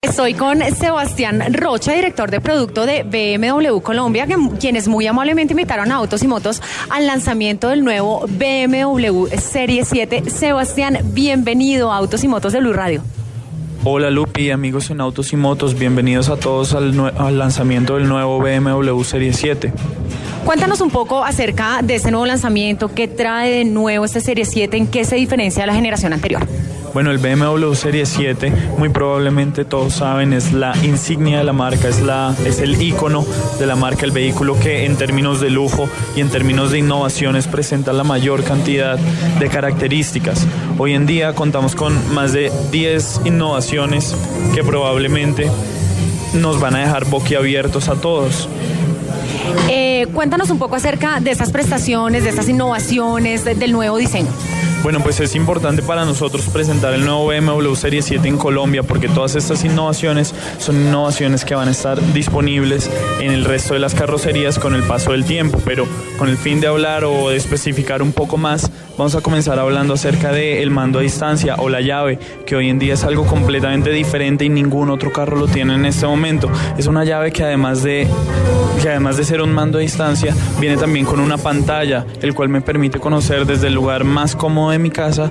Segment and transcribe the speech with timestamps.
[0.00, 5.90] Estoy con Sebastián Rocha, director de producto de BMW Colombia, que, quienes muy amablemente invitaron
[5.90, 10.30] a Autos y Motos al lanzamiento del nuevo BMW Serie 7.
[10.30, 13.02] Sebastián, bienvenido a Autos y Motos de Blue Radio.
[13.82, 18.38] Hola Lupi, amigos en Autos y Motos, bienvenidos a todos al, al lanzamiento del nuevo
[18.38, 19.72] BMW Serie 7.
[20.44, 24.76] Cuéntanos un poco acerca de este nuevo lanzamiento, qué trae de nuevo este Serie 7,
[24.76, 26.46] en qué se diferencia de la generación anterior.
[26.98, 31.86] Bueno, el BMW Serie 7, muy probablemente todos saben, es la insignia de la marca,
[31.86, 33.24] es, la, es el icono
[33.56, 37.46] de la marca, el vehículo que en términos de lujo y en términos de innovaciones
[37.46, 40.44] presenta la mayor cantidad de características.
[40.76, 44.16] Hoy en día contamos con más de 10 innovaciones
[44.52, 45.48] que probablemente
[46.34, 48.48] nos van a dejar boquiabiertos a todos.
[49.70, 54.30] Eh, cuéntanos un poco acerca de estas prestaciones, de estas innovaciones, de, del nuevo diseño.
[54.82, 59.08] Bueno, pues es importante para nosotros presentar el nuevo BMW Serie 7 en Colombia porque
[59.08, 62.88] todas estas innovaciones son innovaciones que van a estar disponibles
[63.20, 66.60] en el resto de las carrocerías con el paso del tiempo, pero con el fin
[66.60, 71.00] de hablar o de especificar un poco más, vamos a comenzar hablando acerca del mando
[71.00, 74.90] a distancia o la llave, que hoy en día es algo completamente diferente y ningún
[74.90, 76.48] otro carro lo tiene en este momento.
[76.78, 78.06] Es una llave que además de
[78.80, 82.48] que además de ser un mando a distancia, viene también con una pantalla, el cual
[82.48, 85.30] me permite conocer desde el lugar más cómodo de mi casa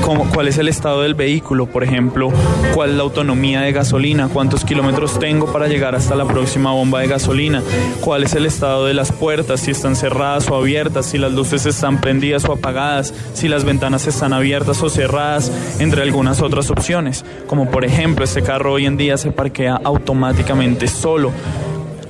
[0.00, 2.30] cómo, cuál es el estado del vehículo, por ejemplo,
[2.74, 7.00] cuál es la autonomía de gasolina, cuántos kilómetros tengo para llegar hasta la próxima bomba
[7.00, 7.62] de gasolina,
[8.00, 11.66] cuál es el estado de las puertas, si están cerradas o abiertas, si las luces
[11.66, 17.24] están prendidas o apagadas, si las ventanas están abiertas o cerradas, entre algunas otras opciones,
[17.46, 21.32] como por ejemplo este carro hoy en día se parquea automáticamente solo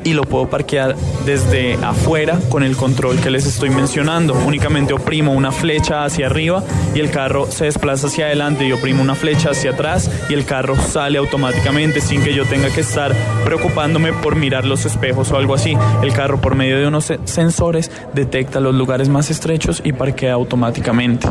[0.04, 0.94] y lo puedo parquear
[1.25, 4.34] desde afuera con el control que les estoy mencionando.
[4.47, 6.62] Únicamente oprimo una flecha hacia arriba
[6.94, 10.44] y el carro se desplaza hacia adelante y oprimo una flecha hacia atrás y el
[10.44, 13.14] carro sale automáticamente sin que yo tenga que estar
[13.44, 15.76] preocupándome por mirar los espejos o algo así.
[16.03, 21.28] El carro por medio de unos sensores detecta los lugares más estrechos y parquea automáticamente.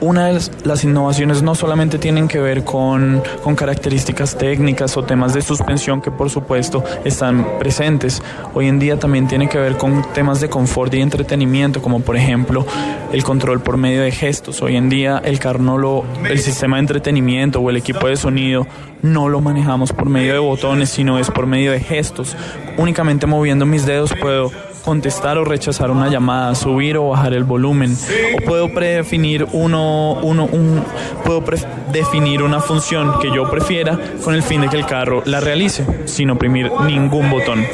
[0.00, 5.34] Una de las innovaciones no solamente tienen que ver con, con características técnicas o temas
[5.34, 7.91] de suspensión que por supuesto están presentes
[8.54, 12.16] Hoy en día también tiene que ver con temas de confort y entretenimiento, como por
[12.16, 12.66] ejemplo
[13.12, 14.62] el control por medio de gestos.
[14.62, 18.16] Hoy en día el carro no lo, el sistema de entretenimiento o el equipo de
[18.16, 18.66] sonido
[19.02, 22.36] no lo manejamos por medio de botones, sino es por medio de gestos.
[22.76, 24.50] Únicamente moviendo mis dedos puedo
[24.82, 27.96] contestar o rechazar una llamada, subir o bajar el volumen.
[28.36, 30.82] O puedo predefinir uno, uno, un,
[31.24, 31.42] puedo
[31.92, 35.84] definir una función que yo prefiera con el fin de que el carro la realice,
[36.06, 37.64] sin oprimir ningún botón.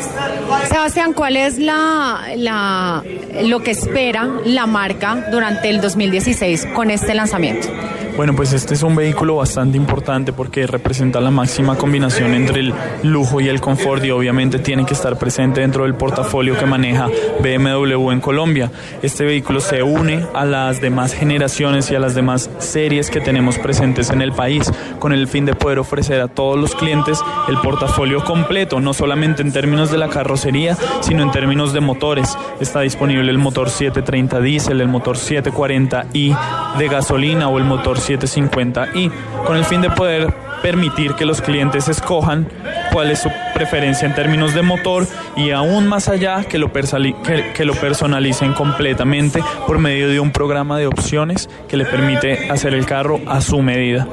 [0.69, 3.03] Sebastián, ¿cuál es la, la,
[3.43, 7.69] lo que espera la marca durante el 2016 con este lanzamiento?
[8.19, 12.75] Bueno, pues este es un vehículo bastante importante porque representa la máxima combinación entre el
[13.05, 17.07] lujo y el confort y obviamente tiene que estar presente dentro del portafolio que maneja
[17.39, 18.73] BMW en Colombia.
[19.03, 23.57] Este vehículo se une a las demás generaciones y a las demás series que tenemos
[23.57, 24.69] presentes en el país
[24.99, 29.43] con el fin de poder ofrecer a todos los clientes el portafolio completo, no solamente
[29.43, 32.37] en términos de la carrocería, sino en términos de motores.
[32.59, 36.37] Está disponible el motor 730 diésel, el motor 740i
[36.79, 39.11] de gasolina o el motor 750i,
[39.45, 40.33] con el fin de poder
[40.63, 42.49] permitir que los clientes escojan
[42.93, 47.53] cuál es su preferencia en términos de motor y aún más allá que lo, que,
[47.55, 52.75] que lo personalicen completamente por medio de un programa de opciones que le permite hacer
[52.75, 54.07] el carro a su medida.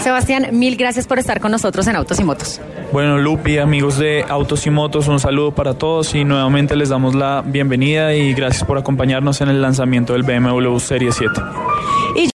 [0.00, 2.60] Sebastián, mil gracias por estar con nosotros en Autos y Motos.
[2.92, 7.14] Bueno, Lupi, amigos de Autos y Motos, un saludo para todos y nuevamente les damos
[7.14, 11.40] la bienvenida y gracias por acompañarnos en el lanzamiento del BMW Serie 7.